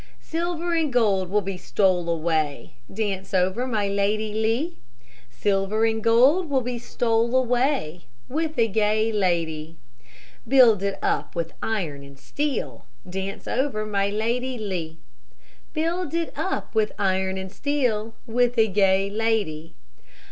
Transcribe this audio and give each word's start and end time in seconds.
Silver 0.23 0.73
and 0.73 0.91
gold 0.91 1.29
will 1.29 1.41
be 1.43 1.57
stole 1.57 2.09
away, 2.09 2.73
Dance 2.91 3.35
over 3.35 3.67
my 3.67 3.87
Lady 3.87 4.33
Lee; 4.33 4.79
Silver 5.29 5.85
and 5.85 6.03
gold 6.03 6.49
will 6.49 6.61
be 6.61 6.79
stole 6.79 7.35
away, 7.35 8.05
With 8.27 8.57
a 8.57 8.67
gay 8.67 9.11
lady. 9.11 9.77
Build 10.47 10.81
it 10.81 10.97
up 11.03 11.35
with 11.35 11.53
iron 11.61 12.01
and 12.01 12.17
steel, 12.17 12.87
Dance 13.07 13.47
over 13.47 13.85
my 13.85 14.09
Lady 14.09 14.57
Lee; 14.57 14.97
Build 15.71 16.15
it 16.15 16.33
up 16.35 16.73
with 16.73 16.93
iron 16.97 17.37
and 17.37 17.51
steel, 17.51 18.15
With 18.25 18.57
a 18.57 18.67
gay 18.67 19.07
lady. 19.07 19.75